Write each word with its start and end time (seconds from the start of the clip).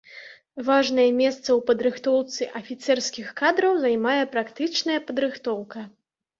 Важнае 0.69 1.05
месца 1.17 1.43
ў 1.43 1.57
падрыхтоўцы 1.67 2.49
афіцэрскіх 2.61 3.27
кадраў 3.43 3.73
займае 3.87 4.19
практычная 4.35 4.99
падрыхтоўка. 5.13 5.89